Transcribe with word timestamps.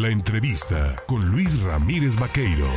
La 0.00 0.10
entrevista 0.10 0.94
con 1.08 1.28
Luis 1.28 1.60
Ramírez 1.60 2.14
Vaqueiro. 2.14 2.68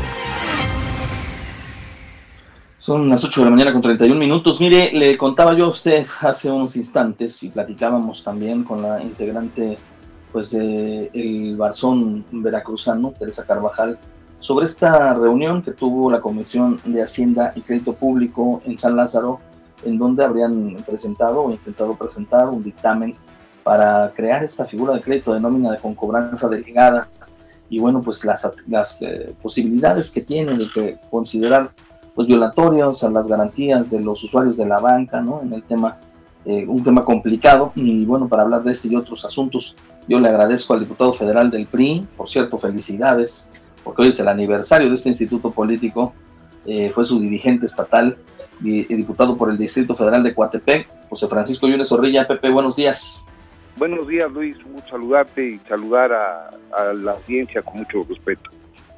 Son 2.79 3.07
las 3.09 3.23
8 3.23 3.41
de 3.41 3.45
la 3.45 3.51
mañana 3.51 3.71
con 3.73 3.83
31 3.83 4.19
minutos. 4.19 4.59
Mire, 4.59 4.91
le 4.91 5.15
contaba 5.19 5.53
yo 5.53 5.65
a 5.65 5.67
usted 5.67 6.03
hace 6.21 6.49
unos 6.49 6.75
instantes 6.75 7.43
y 7.43 7.49
platicábamos 7.49 8.23
también 8.23 8.63
con 8.63 8.81
la 8.81 9.03
integrante 9.03 9.77
pues 10.31 10.49
de 10.49 11.11
el 11.13 11.57
Barzón 11.57 12.25
veracruzano, 12.31 13.11
Teresa 13.11 13.45
Carvajal, 13.45 13.99
sobre 14.39 14.65
esta 14.65 15.13
reunión 15.13 15.61
que 15.61 15.73
tuvo 15.73 16.09
la 16.09 16.21
Comisión 16.21 16.81
de 16.85 17.03
Hacienda 17.03 17.53
y 17.55 17.61
Crédito 17.61 17.93
Público 17.93 18.63
en 18.65 18.79
San 18.79 18.95
Lázaro, 18.95 19.39
en 19.83 19.99
donde 19.99 20.25
habrían 20.25 20.83
presentado 20.87 21.41
o 21.43 21.51
intentado 21.51 21.95
presentar 21.95 22.49
un 22.49 22.63
dictamen 22.63 23.15
para 23.63 24.11
crear 24.15 24.43
esta 24.43 24.65
figura 24.65 24.93
de 24.93 25.01
crédito 25.01 25.33
de 25.33 25.39
nómina 25.39 25.71
de 25.71 25.79
concobranza 25.79 26.49
delegada 26.49 27.07
y 27.69 27.79
bueno, 27.79 28.01
pues 28.01 28.25
las, 28.25 28.97
eh, 29.01 29.33
posibilidades 29.41 30.11
que 30.11 30.21
tiene 30.21 30.57
de 30.57 30.97
considerar 31.09 31.71
pues 32.13 32.27
violatorios 32.27 33.03
a 33.03 33.09
las 33.09 33.27
garantías 33.27 33.89
de 33.89 34.01
los 34.01 34.21
usuarios 34.23 34.57
de 34.57 34.65
la 34.65 34.79
banca, 34.79 35.21
¿no? 35.21 35.41
En 35.41 35.53
el 35.53 35.63
tema, 35.63 35.97
eh, 36.45 36.65
un 36.67 36.83
tema 36.83 37.05
complicado 37.05 37.71
y 37.75 38.03
bueno, 38.03 38.27
para 38.27 38.43
hablar 38.43 38.63
de 38.63 38.73
este 38.73 38.89
y 38.89 38.95
otros 38.95 39.23
asuntos, 39.23 39.77
yo 40.07 40.19
le 40.19 40.27
agradezco 40.27 40.73
al 40.73 40.81
diputado 40.81 41.13
federal 41.13 41.49
del 41.49 41.65
PRI, 41.65 42.05
por 42.17 42.27
cierto, 42.27 42.57
felicidades, 42.57 43.49
porque 43.83 44.01
hoy 44.01 44.07
es 44.09 44.19
el 44.19 44.27
aniversario 44.27 44.89
de 44.89 44.95
este 44.95 45.09
instituto 45.09 45.51
político, 45.51 46.13
eh, 46.65 46.91
fue 46.93 47.05
su 47.05 47.19
dirigente 47.19 47.65
estatal 47.65 48.17
y, 48.61 48.83
diputado 48.93 49.37
por 49.37 49.49
el 49.49 49.57
Distrito 49.57 49.95
Federal 49.95 50.23
de 50.23 50.33
Coatepec, 50.33 50.87
José 51.09 51.27
Francisco 51.27 51.67
Yunes 51.67 51.87
Zorrilla. 51.87 52.27
Pepe, 52.27 52.49
buenos 52.49 52.75
días. 52.75 53.25
Buenos 53.77 54.07
días, 54.07 54.31
Luis. 54.31 54.57
Un 54.65 54.81
saludarte 54.89 55.45
y 55.45 55.57
saludar 55.59 56.11
a, 56.11 56.51
la 56.93 57.11
audiencia 57.13 57.61
con 57.61 57.79
mucho 57.79 58.05
respeto. 58.07 58.49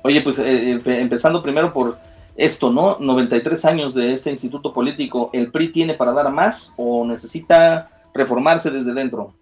Oye, 0.03 0.21
pues 0.21 0.39
eh, 0.39 0.73
eh, 0.73 0.81
empezando 0.85 1.41
primero 1.41 1.71
por 1.71 1.97
esto, 2.35 2.71
¿no? 2.71 2.97
93 2.99 3.65
años 3.65 3.93
de 3.93 4.13
este 4.13 4.29
instituto 4.29 4.73
político. 4.73 5.29
¿El 5.33 5.51
PRI 5.51 5.69
tiene 5.69 5.93
para 5.93 6.11
dar 6.11 6.31
más 6.31 6.73
o 6.77 7.05
necesita 7.05 7.89
reformarse 8.13 8.71
desde 8.71 8.93
dentro? 8.93 9.33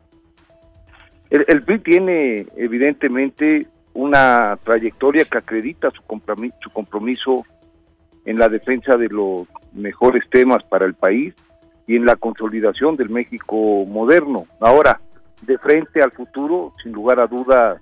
El, 1.30 1.64
PRI 1.64 1.80
tiene, 1.80 2.46
evidentemente, 2.58 3.68
una 3.94 4.58
trayectoria 4.64 5.26
que 5.26 5.38
acredita 5.38 5.90
su 5.92 6.04
compromiso, 6.04 6.56
su 6.62 6.70
compromiso 6.70 7.46
en 8.26 8.38
la 8.38 8.50
defensa 8.50 8.98
de 8.98 9.08
los 9.08 9.48
mejores 9.74 10.30
temas 10.30 10.64
para 10.64 10.86
el 10.86 10.94
país 10.94 11.34
y 11.88 11.96
en 11.96 12.06
la 12.06 12.16
consolidación 12.18 12.98
del 12.98 13.10
México 13.10 13.86
moderno. 13.86 14.46
Ahora, 14.60 15.00
de 15.42 15.58
frente 15.58 16.02
al 16.02 16.12
futuro, 16.12 16.74
sin 16.82 16.92
lugar 16.92 17.20
a 17.20 17.28
duda, 17.28 17.82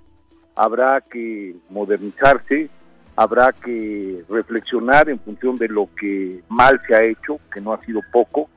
habrá 0.54 1.00
que 1.00 1.56
modernizarse, 1.68 2.68
habrá 3.16 3.52
que 3.52 4.22
reflexionar 4.28 5.08
en 5.08 5.18
función 5.18 5.56
de 5.56 5.68
lo 5.68 5.88
que 5.98 6.42
mal 6.48 6.80
se 6.86 6.94
ha 6.94 7.02
hecho, 7.02 7.38
que 7.52 7.60
no 7.60 7.72
ha 7.72 7.84
sido 7.84 8.00
poco, 8.12 8.48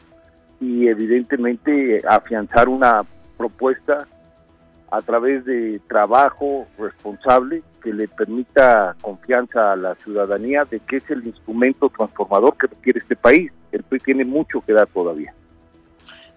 y 0.59 0.87
evidentemente 0.87 2.01
afianzar 2.07 2.69
una 2.69 3.03
propuesta 3.37 4.07
a 4.89 5.01
través 5.01 5.43
de 5.43 5.81
trabajo 5.87 6.67
responsable 6.77 7.63
que 7.83 7.91
le 7.91 8.07
permita 8.07 8.95
confianza 9.01 9.71
a 9.73 9.75
la 9.75 9.95
ciudadanía 9.95 10.65
de 10.65 10.79
que 10.79 10.97
es 10.97 11.09
el 11.09 11.25
instrumento 11.25 11.89
transformador 11.89 12.55
que 12.55 12.67
requiere 12.67 12.99
este 12.99 13.15
país. 13.15 13.51
El 13.71 13.83
país 13.83 14.03
tiene 14.03 14.23
mucho 14.23 14.61
que 14.61 14.71
dar 14.71 14.87
todavía. 14.87 15.33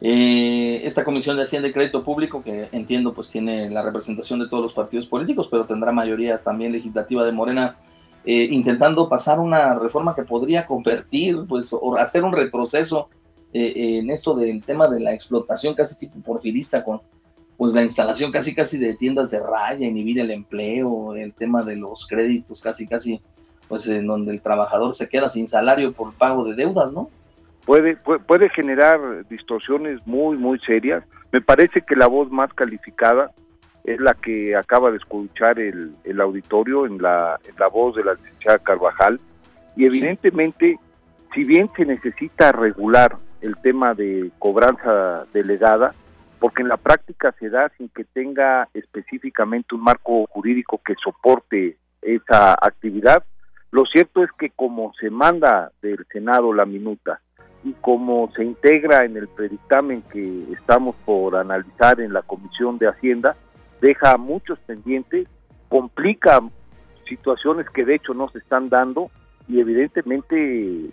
Eh, 0.00 0.83
esta 0.84 1.05
Comisión 1.05 1.36
de 1.36 1.44
Hacienda 1.44 1.69
y 1.69 1.72
Crédito 1.72 2.05
Público, 2.05 2.42
que 2.42 2.69
entiendo 2.72 3.14
pues 3.14 3.30
tiene 3.30 3.70
la 3.70 3.83
representación 3.83 4.41
de 4.41 4.48
todos 4.48 4.62
los 4.62 4.75
partidos 4.75 5.06
políticos, 5.06 5.48
pero 5.50 5.64
tendrá 5.64 5.91
mayoría 5.91 6.38
también 6.38 6.72
legislativa 6.72 7.25
de 7.25 7.33
Morena, 7.33 7.77
eh, 8.25 8.48
intentando 8.50 9.08
pasar 9.08 9.38
una 9.38 9.75
reforma 9.75 10.14
que 10.14 10.22
podría 10.22 10.66
convertir, 10.66 11.44
pues, 11.48 11.72
o 11.72 11.97
hacer 11.97 12.25
un 12.25 12.33
retroceso 12.33 13.08
eh, 13.53 13.98
en 13.98 14.10
esto 14.10 14.34
del 14.34 14.62
tema 14.62 14.88
de 14.88 15.00
la 15.00 15.15
explotación 15.15 15.75
casi 15.75 15.99
tipo 15.99 16.20
porfirista 16.20 16.84
con 16.84 17.00
pues 17.56 17.72
la 17.72 17.82
instalación 17.82 18.31
casi 18.31 18.54
casi 18.54 18.76
de 18.76 18.94
tiendas 18.94 19.31
de 19.31 19.41
raya, 19.41 19.87
inhibir 19.87 20.19
el 20.19 20.31
empleo, 20.31 21.15
el 21.15 21.32
tema 21.32 21.62
de 21.62 21.76
los 21.76 22.06
créditos 22.06 22.60
casi 22.60 22.87
casi 22.87 23.19
pues 23.66 23.88
en 23.88 24.06
donde 24.06 24.32
el 24.32 24.43
trabajador 24.43 24.94
se 24.94 25.09
queda 25.09 25.31
sin 25.31 25.49
salario 25.49 25.93
por 25.94 26.12
pago 26.12 26.44
de 26.44 26.54
deudas, 26.54 26.93
¿no? 26.93 27.09
Puede, 27.66 27.97
puede, 27.97 28.49
generar 28.49 29.27
distorsiones 29.28 30.00
muy, 30.06 30.38
muy 30.38 30.59
serias. 30.60 31.04
Me 31.32 31.41
parece 31.41 31.82
que 31.82 31.97
la 31.97 32.06
voz 32.06 32.31
más 32.31 32.53
calificada 32.54 33.32
es 33.84 34.00
la 34.00 34.15
que 34.15 34.56
acaba 34.56 34.91
de 34.91 34.97
escuchar 34.97 35.59
el, 35.59 35.91
el 36.05 36.21
auditorio 36.21 36.87
en 36.87 37.03
la, 37.03 37.38
en 37.44 37.55
la 37.59 37.69
voz 37.69 37.97
de 37.97 38.05
la 38.05 38.15
licenciada 38.15 38.59
Carvajal. 38.60 39.21
Y 39.76 39.84
evidentemente, 39.84 40.78
si 41.34 41.44
bien 41.44 41.69
se 41.76 41.84
necesita 41.84 42.53
regular 42.53 43.16
el 43.41 43.56
tema 43.56 43.93
de 43.94 44.31
cobranza 44.38 45.26
delegada, 45.34 45.93
porque 46.38 46.62
en 46.62 46.69
la 46.69 46.76
práctica 46.76 47.34
se 47.38 47.50
da 47.50 47.71
sin 47.76 47.88
que 47.88 48.05
tenga 48.05 48.69
específicamente 48.75 49.75
un 49.75 49.82
marco 49.82 50.26
jurídico 50.28 50.81
que 50.84 50.94
soporte 51.03 51.76
esa 52.00 52.53
actividad, 52.53 53.25
lo 53.72 53.84
cierto 53.87 54.22
es 54.22 54.31
que 54.38 54.50
como 54.50 54.93
se 55.00 55.10
manda 55.10 55.72
del 55.82 56.06
Senado 56.12 56.53
la 56.53 56.65
minuta 56.65 57.21
y 57.66 57.72
como 57.81 58.31
se 58.37 58.44
integra 58.44 59.04
en 59.04 59.16
el 59.16 59.27
predictamen 59.27 60.03
que 60.03 60.44
estamos 60.53 60.94
por 61.04 61.34
analizar 61.34 62.00
en 62.00 62.12
la 62.12 62.22
Comisión 62.22 62.78
de 62.78 62.87
Hacienda, 62.87 63.34
deja 63.81 64.16
muchos 64.16 64.56
pendientes, 64.60 65.27
complica 65.69 66.38
situaciones 67.09 67.69
que 67.71 67.84
de 67.84 67.97
hecho 67.97 68.15
no 68.15 68.28
se 68.28 68.38
están 68.38 68.69
dando 68.69 69.10
y 69.49 69.59
evidentemente 69.59 70.37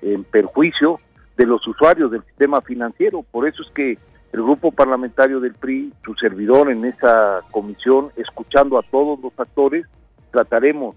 en 0.01 0.23
perjuicio 0.23 0.99
de 1.37 1.45
los 1.45 1.65
usuarios 1.67 2.09
del 2.09 2.23
sistema 2.23 2.59
financiero. 2.61 3.21
Por 3.21 3.47
eso 3.47 3.61
es 3.61 3.69
que 3.75 3.99
el 4.31 4.41
grupo 4.41 4.71
parlamentario 4.71 5.39
del 5.39 5.53
PRI, 5.53 5.93
su 6.03 6.15
servidor 6.15 6.71
en 6.71 6.85
esa 6.85 7.41
comisión, 7.51 8.09
escuchando 8.15 8.79
a 8.79 8.83
todos 8.89 9.19
los 9.19 9.39
actores, 9.39 9.85
trataremos, 10.31 10.95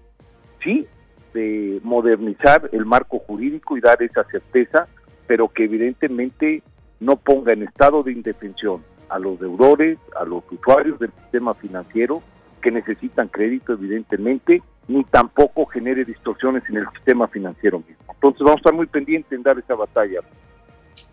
sí, 0.63 0.87
de 1.35 1.79
modernizar 1.83 2.67
el 2.71 2.83
marco 2.83 3.19
jurídico 3.19 3.77
y 3.77 3.81
dar 3.81 4.01
esa 4.01 4.23
certeza 4.23 4.87
pero 5.27 5.49
que 5.49 5.65
evidentemente 5.65 6.63
no 6.99 7.17
ponga 7.17 7.53
en 7.53 7.63
estado 7.63 8.01
de 8.03 8.13
indefensión 8.13 8.83
a 9.09 9.19
los 9.19 9.39
deudores, 9.39 9.97
a 10.19 10.25
los 10.25 10.43
usuarios 10.49 10.99
del 10.99 11.11
sistema 11.21 11.53
financiero 11.53 12.21
que 12.61 12.71
necesitan 12.71 13.27
crédito 13.27 13.73
evidentemente, 13.73 14.61
ni 14.87 15.03
tampoco 15.03 15.65
genere 15.65 16.05
distorsiones 16.05 16.63
en 16.69 16.77
el 16.77 16.89
sistema 16.95 17.27
financiero 17.27 17.79
mismo. 17.79 18.13
Entonces 18.13 18.39
vamos 18.39 18.55
a 18.55 18.61
estar 18.61 18.73
muy 18.73 18.87
pendientes 18.87 19.31
en 19.31 19.43
dar 19.43 19.59
esa 19.59 19.75
batalla. 19.75 20.21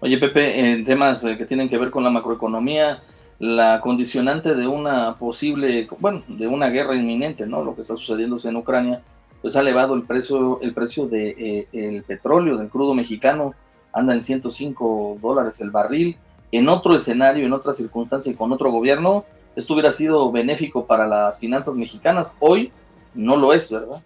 Oye 0.01 0.17
Pepe, 0.19 0.73
en 0.73 0.85
temas 0.85 1.25
eh, 1.25 1.37
que 1.37 1.45
tienen 1.45 1.69
que 1.69 1.77
ver 1.77 1.91
con 1.91 2.03
la 2.03 2.11
macroeconomía, 2.11 3.03
la 3.39 3.81
condicionante 3.81 4.55
de 4.55 4.67
una 4.67 5.19
posible, 5.19 5.89
bueno, 5.99 6.23
de 6.29 6.47
una 6.47 6.71
guerra 6.71 6.95
inminente, 6.95 7.47
¿no? 7.47 7.63
Lo 7.63 7.75
que 7.75 7.83
está 7.83 7.97
sucediendo 7.97 8.37
en 8.43 8.57
Ucrania, 8.57 9.03
pues 9.43 9.57
ha 9.57 9.61
elevado 9.61 9.95
el 9.95 10.03
precio, 10.03 10.61
el 10.63 10.73
precio 10.73 11.07
de 11.07 11.31
eh, 11.31 11.69
el 11.73 12.05
petróleo, 12.05 12.57
del 12.57 12.71
crudo 12.71 12.95
mexicano 12.95 13.55
anda 13.95 14.13
en 14.13 14.23
105 14.23 15.19
dólares 15.23 15.61
el 15.61 15.71
barril. 15.71 16.17
En 16.53 16.69
otro 16.69 16.95
escenario, 16.95 17.47
en 17.47 17.53
otra 17.53 17.73
circunstancia 17.73 18.31
y 18.31 18.35
con 18.35 18.53
otro 18.53 18.71
gobierno, 18.71 19.25
esto 19.57 19.75
hubiera 19.75 19.93
sido 19.93 20.31
benéfico 20.31 20.87
para 20.87 21.07
las 21.07 21.39
finanzas 21.39 21.75
mexicanas. 21.77 22.37
Hoy 22.41 22.73
no 23.15 23.37
lo 23.37 23.53
es, 23.53 23.73
¿verdad? 23.73 24.03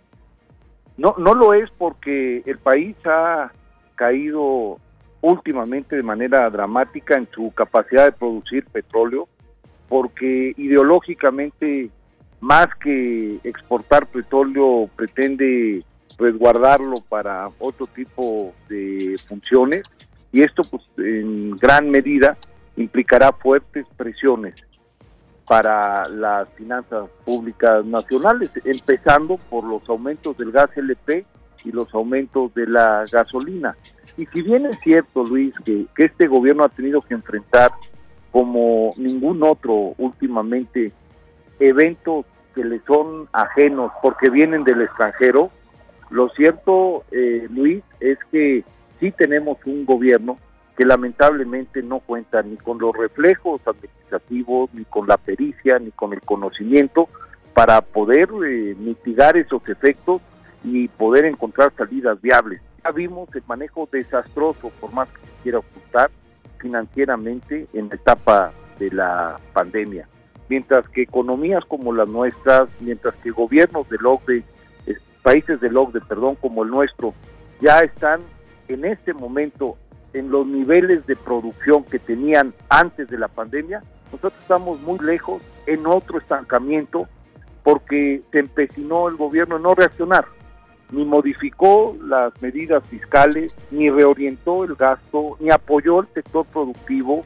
No, 0.97 1.15
no 1.19 1.35
lo 1.35 1.55
es 1.55 1.71
porque 1.79 2.43
el 2.45 2.59
país 2.59 2.97
ha 3.07 3.51
caído 3.95 4.79
últimamente 5.21 5.97
de 5.97 6.03
manera 6.03 6.49
dramática 6.51 7.17
en 7.17 7.29
su 7.35 7.53
capacidad 7.53 8.05
de 8.07 8.13
producir 8.13 8.65
petróleo, 8.67 9.29
porque 9.89 10.53
ideológicamente, 10.57 11.91
más 12.41 12.69
que 12.83 13.39
exportar 13.43 14.07
petróleo, 14.07 14.89
pretende 14.95 15.83
resguardarlo 16.19 16.97
para 17.09 17.49
otro 17.59 17.87
tipo 17.87 18.53
de 18.69 19.17
funciones 19.29 19.83
y 20.33 20.43
esto 20.43 20.63
pues 20.65 20.83
en 20.99 21.57
gran 21.57 21.91
medida 21.91 22.37
implicará 22.77 23.33
fuertes 23.33 23.87
presiones 23.97 24.55
para 25.47 26.09
las 26.09 26.49
finanzas 26.51 27.09
públicas 27.25 27.85
nacionales, 27.85 28.51
empezando 28.65 29.39
por 29.49 29.65
los 29.65 29.89
aumentos 29.89 30.37
del 30.37 30.53
gas 30.53 30.69
LP 30.77 31.25
y 31.65 31.73
los 31.73 31.93
aumentos 31.95 32.53
de 32.55 32.67
la 32.67 33.05
gasolina. 33.11 33.75
Y 34.19 34.27
si 34.27 34.43
bien 34.43 34.67
es 34.67 34.79
cierto, 34.81 35.25
Luis, 35.25 35.55
que, 35.65 35.87
que 35.97 36.05
este 36.05 36.27
gobierno 36.27 36.65
ha 36.65 36.69
tenido 36.69 37.01
que 37.01 37.15
enfrentar 37.15 37.71
como 38.31 38.91
ningún 38.99 39.43
otro 39.43 39.95
últimamente 39.97 40.93
eventos 41.59 42.27
que 42.55 42.65
le 42.65 42.81
son 42.81 43.29
ajenos 43.33 43.91
porque 44.03 44.29
vienen 44.29 44.65
del 44.65 44.83
extranjero, 44.83 45.51
lo 46.11 46.29
cierto, 46.31 47.05
eh, 47.11 47.47
Luis, 47.51 47.83
es 48.01 48.19
que 48.31 48.65
sí 49.01 49.13
tenemos 49.13 49.59
un 49.67 49.85
gobierno 49.85 50.39
que 50.77 50.85
lamentablemente 50.85 51.83
no 51.83 51.99
cuenta 51.99 52.43
ni 52.43 52.57
con 52.57 52.79
los 52.79 52.97
reflejos 52.97 53.61
administrativos, 53.67 54.71
ni 54.73 54.85
con 54.85 55.09
la 55.09 55.17
pericia, 55.17 55.79
ni 55.79 55.91
con 55.91 56.13
el 56.13 56.21
conocimiento 56.23 57.09
para 57.53 57.81
poder 57.81 58.29
eh, 58.47 58.77
mitigar 58.79 59.37
esos 59.37 59.69
efectos 59.69 60.23
y 60.63 60.87
poder 60.87 61.25
encontrar 61.25 61.73
salidas 61.77 62.21
viables. 62.23 62.63
Ya 62.85 62.93
vimos 62.93 63.29
el 63.35 63.43
manejo 63.49 63.89
desastroso, 63.91 64.71
por 64.81 64.93
más 64.93 65.09
que 65.09 65.27
se 65.27 65.43
quiera 65.43 65.59
ocultar, 65.59 66.11
financieramente 66.59 67.67
en 67.73 67.89
la 67.89 67.97
etapa 67.97 68.53
de 68.79 68.91
la 68.93 69.41
pandemia. 69.53 70.09
Mientras 70.49 70.89
que 70.89 71.03
economías 71.03 71.65
como 71.65 71.93
las 71.93 72.09
nuestras, 72.09 72.71
mientras 72.81 73.17
que 73.17 73.31
gobiernos 73.31 73.89
del 73.89 74.07
OCDE, 74.07 74.45
países 75.23 75.61
del 75.61 75.77
OCDE, 75.77 76.01
perdón, 76.01 76.37
como 76.37 76.63
el 76.63 76.71
nuestro, 76.71 77.15
ya 77.61 77.81
están 77.81 78.21
en 78.69 78.85
este 78.85 79.13
momento 79.15 79.77
en 80.13 80.31
los 80.31 80.47
niveles 80.47 81.07
de 81.07 81.17
producción 81.17 81.85
que 81.85 81.99
tenían 81.99 82.55
antes 82.69 83.09
de 83.09 83.19
la 83.19 83.29
pandemia, 83.29 83.83
nosotros 84.07 84.33
estamos 84.41 84.81
muy 84.81 84.99
lejos 85.01 85.43
en 85.67 85.87
otro 85.87 86.19
estancamiento 86.19 87.07
porque 87.63 88.23
se 88.33 88.39
empecinó 88.39 89.09
el 89.09 89.17
gobierno 89.17 89.57
en 89.57 89.63
no 89.63 89.75
reaccionar, 89.75 90.25
ni 90.91 91.05
modificó 91.05 91.97
las 92.03 92.41
medidas 92.41 92.83
fiscales, 92.85 93.55
ni 93.71 93.91
reorientó 93.91 94.65
el 94.65 94.75
gasto, 94.75 95.37
ni 95.41 95.51
apoyó 95.51 96.01
el 96.01 96.09
sector 96.15 96.47
productivo, 96.47 97.25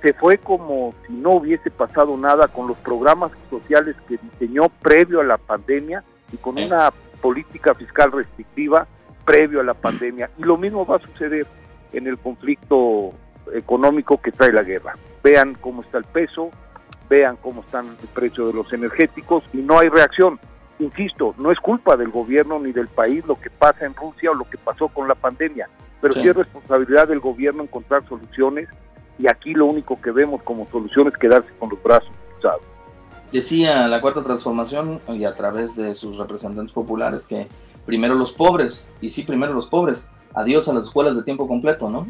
se 0.00 0.12
fue 0.14 0.38
como 0.38 0.94
si 1.06 1.12
no 1.12 1.32
hubiese 1.32 1.70
pasado 1.70 2.16
nada 2.16 2.48
con 2.48 2.68
los 2.68 2.76
programas 2.78 3.32
sociales 3.50 3.96
que 4.08 4.18
diseñó 4.18 4.68
previo 4.80 5.20
a 5.20 5.24
la 5.24 5.38
pandemia 5.38 6.02
y 6.32 6.36
con 6.36 6.58
una 6.58 6.92
política 7.20 7.74
fiscal 7.74 8.12
restrictiva 8.12 8.86
previo 9.24 9.60
a 9.60 9.64
la 9.64 9.74
pandemia. 9.74 10.30
Y 10.38 10.42
lo 10.42 10.56
mismo 10.56 10.84
va 10.84 10.96
a 10.96 11.00
suceder 11.00 11.46
en 11.92 12.06
el 12.06 12.18
conflicto 12.18 13.12
económico 13.52 14.20
que 14.20 14.32
trae 14.32 14.52
la 14.52 14.62
guerra. 14.62 14.94
Vean 15.22 15.56
cómo 15.60 15.82
está 15.82 15.98
el 15.98 16.04
peso, 16.04 16.50
vean 17.08 17.36
cómo 17.36 17.62
están 17.62 17.96
el 18.00 18.08
precio 18.08 18.46
de 18.46 18.54
los 18.54 18.72
energéticos 18.72 19.44
y 19.52 19.58
no 19.58 19.78
hay 19.78 19.88
reacción. 19.88 20.38
Insisto, 20.78 21.34
no 21.38 21.52
es 21.52 21.58
culpa 21.58 21.96
del 21.96 22.08
gobierno 22.08 22.58
ni 22.58 22.72
del 22.72 22.88
país 22.88 23.26
lo 23.26 23.38
que 23.38 23.50
pasa 23.50 23.84
en 23.84 23.94
Rusia 23.94 24.30
o 24.30 24.34
lo 24.34 24.48
que 24.48 24.56
pasó 24.56 24.88
con 24.88 25.08
la 25.08 25.14
pandemia, 25.14 25.68
pero 26.00 26.14
sí, 26.14 26.26
es 26.26 26.34
responsabilidad 26.34 27.08
del 27.08 27.20
gobierno 27.20 27.62
encontrar 27.62 28.06
soluciones 28.08 28.68
y 29.18 29.28
aquí 29.28 29.52
lo 29.52 29.66
único 29.66 30.00
que 30.00 30.10
vemos 30.10 30.42
como 30.42 30.66
solución 30.70 31.08
es 31.08 31.16
quedarse 31.18 31.50
con 31.58 31.68
los 31.68 31.82
brazos 31.82 32.10
cruzados. 32.32 32.62
Decía 33.32 33.86
la 33.86 34.00
cuarta 34.00 34.24
transformación 34.24 35.00
y 35.08 35.24
a 35.24 35.34
través 35.34 35.76
de 35.76 35.94
sus 35.94 36.16
representantes 36.16 36.72
populares 36.72 37.26
que 37.26 37.46
primero 37.86 38.14
los 38.14 38.32
pobres, 38.32 38.92
y 39.00 39.10
sí, 39.10 39.22
primero 39.22 39.52
los 39.52 39.68
pobres, 39.68 40.10
adiós 40.34 40.68
a 40.68 40.74
las 40.74 40.86
escuelas 40.86 41.16
de 41.16 41.22
tiempo 41.22 41.46
completo, 41.46 41.88
¿no? 41.88 42.08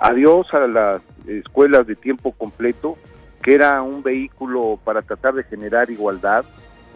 Adiós 0.00 0.52
a 0.52 0.66
las 0.66 1.02
escuelas 1.26 1.86
de 1.86 1.94
tiempo 1.94 2.32
completo, 2.32 2.96
que 3.42 3.54
era 3.54 3.80
un 3.82 4.02
vehículo 4.02 4.78
para 4.84 5.02
tratar 5.02 5.34
de 5.34 5.44
generar 5.44 5.90
igualdad, 5.90 6.44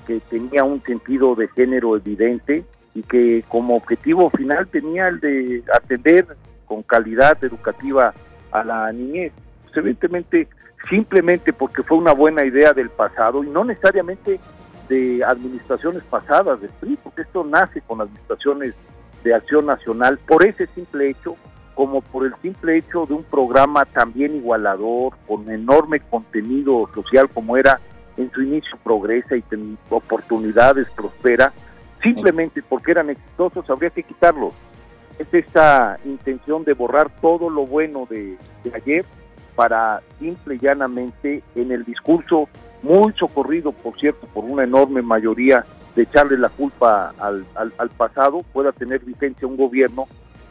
que 0.07 0.21
tenía 0.21 0.65
un 0.65 0.83
sentido 0.83 1.35
de 1.37 1.49
género 1.49 1.97
evidente 1.97 2.65
y 2.95 3.03
que 3.03 3.45
como 3.49 3.77
objetivo 3.77 4.31
final 4.31 4.67
tenía 4.67 5.09
el 5.09 5.21
de 5.21 5.63
atender 5.73 6.27
con 6.67 6.83
calidad 6.83 7.43
educativa 7.43 8.13
a 8.51 8.65
la 8.65 8.93
niñez. 8.93 9.33
Pues 9.65 9.77
evidentemente, 9.77 10.49
simplemente 10.89 11.53
porque 11.53 11.83
fue 11.83 11.99
una 11.99 12.13
buena 12.13 12.45
idea 12.45 12.73
del 12.73 12.91
pasado 12.91 13.45
y 13.45 13.49
no 13.49 13.65
necesariamente 13.65 14.41
de 14.89 15.25
administraciones 15.25 16.03
pasadas 16.05 16.61
de 16.61 16.69
porque 17.03 17.23
esto 17.23 17.45
nace 17.45 17.81
con 17.83 18.01
administraciones 18.01 18.75
de 19.25 19.35
acción 19.35 19.67
nacional, 19.67 20.19
por 20.27 20.45
ese 20.45 20.67
simple 20.75 21.11
hecho, 21.11 21.37
como 21.75 22.01
por 22.01 22.27
el 22.27 22.35
simple 22.43 22.77
hecho 22.77 23.07
de 23.07 23.15
un 23.15 23.23
programa 23.23 23.85
también 23.85 24.37
igualador, 24.37 25.15
con 25.27 25.49
enorme 25.51 26.01
contenido 26.01 26.89
social 26.93 27.29
como 27.31 27.57
era 27.57 27.81
en 28.17 28.31
su 28.33 28.43
inicio 28.43 28.77
Progresa 28.83 29.37
y 29.37 29.45
oportunidades 29.89 30.91
Prospera, 30.91 31.53
simplemente 32.03 32.63
porque 32.63 32.91
eran 32.91 33.11
exitosos 33.11 33.69
habría 33.71 33.91
que 33.91 34.03
quitarlos. 34.03 34.55
Es 35.19 35.33
esta 35.33 35.99
intención 36.05 36.65
de 36.65 36.75
borrar 36.75 37.09
todo 37.21 37.49
lo 37.49 37.65
bueno 37.65 38.07
de 38.11 38.37
ayer 38.75 39.05
para 39.55 40.03
simple 40.19 40.57
y 40.57 40.59
llanamente 40.59 41.43
en 41.55 41.73
el 41.73 41.85
discurso 41.85 42.49
muy 42.83 43.13
socorrido, 43.15 43.73
por 43.73 43.99
cierto, 43.99 44.27
por 44.29 44.45
una 44.45 44.65
enorme 44.65 45.03
mayoría 45.03 45.65
de 45.95 46.03
echarle 46.03 46.39
la 46.39 46.49
culpa 46.49 47.15
al, 47.19 47.45
al, 47.55 47.91
pasado, 47.91 48.43
pueda 48.53 48.73
tener 48.73 49.01
vigencia 49.01 49.47
un 49.47 49.57
gobierno 49.57 50.07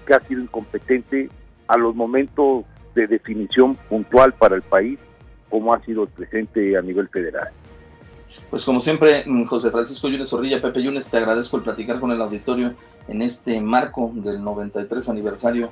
que 0.06 0.14
ha 0.14 0.20
sido 0.22 0.42
incompetente 0.42 1.30
a 1.68 1.78
los 1.78 1.96
momentos 1.96 2.66
de 2.96 3.08
definición 3.08 3.76
puntual 3.76 4.34
para 4.34 4.56
el 4.56 4.62
país, 4.62 5.00
como 5.50 5.74
ha 5.74 5.84
sido 5.84 6.04
el 6.04 6.10
presente 6.10 6.78
a 6.78 6.82
nivel 6.82 7.08
federal. 7.10 7.50
Pues 8.50 8.66
como 8.66 8.82
siempre, 8.82 9.24
mm, 9.26 9.46
José 9.46 9.72
Francisco 9.72 10.10
Yunes 10.10 10.30
Zorrilla, 10.30 10.62
Pepe 10.62 10.84
Yunes, 10.84 11.10
te 11.10 11.18
agradezco 11.18 11.58
el 11.58 11.64
platicar 11.64 12.00
con 12.00 12.12
el 12.12 12.22
auditorio 12.22 12.74
en 13.08 13.22
este 13.22 13.60
marco 13.62 14.12
del 14.14 14.44
93 14.44 15.08
aniversario 15.10 15.72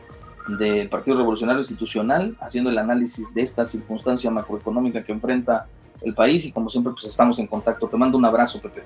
del 0.58 0.90
Partido 0.90 1.18
Revolucionario 1.18 1.60
Institucional, 1.60 2.36
haciendo 2.40 2.70
el 2.70 2.78
análisis 2.78 3.34
de 3.34 3.42
esta 3.42 3.66
circunstancia 3.66 4.32
macroeconómica 4.32 5.04
que 5.04 5.12
enfrenta 5.12 5.68
el 6.02 6.14
país 6.14 6.46
y 6.46 6.52
como 6.52 6.70
siempre 6.70 6.94
pues 6.94 7.06
estamos 7.06 7.40
en 7.40 7.48
contacto. 7.48 7.88
Te 7.88 7.98
mando 7.98 8.18
un 8.18 8.26
abrazo, 8.26 8.62
Pepe. 8.62 8.84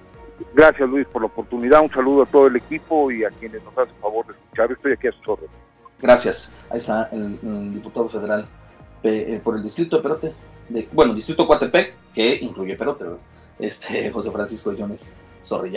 Gracias 0.54 0.90
Luis 0.90 1.08
por 1.08 1.22
la 1.22 1.28
oportunidad, 1.28 1.82
un 1.82 1.92
saludo 1.92 2.24
a 2.24 2.26
todo 2.26 2.48
el 2.48 2.56
equipo 2.56 3.12
y 3.12 3.24
a 3.24 3.30
quienes 3.30 3.64
nos 3.64 3.78
hacen 3.78 3.96
favor 4.02 4.26
de 4.28 4.34
escuchar. 4.34 4.72
Estoy 4.72 4.94
aquí 4.94 5.08
a 5.08 5.12
sus 5.12 5.28
órdenes. 5.28 5.56
Gracias. 6.00 6.54
Ahí 6.70 6.80
está 6.80 7.10
el, 7.12 7.74
diputado 7.74 8.10
federal 8.10 8.46
eh, 9.04 9.40
por 9.44 9.56
el 9.56 9.64
distrito 9.64 9.98
de 9.98 10.04
Perote, 10.04 10.34
de, 10.70 10.90
bueno, 10.92 11.14
distrito 11.14 11.48
Coatepec, 11.48 11.94
que 12.14 12.40
incluye 12.42 12.76
Perote, 12.76 13.06
este 13.60 14.12
José 14.12 14.32
Francisco 14.32 14.74
Jones 14.78 15.16
Zorrilla. 15.42 15.72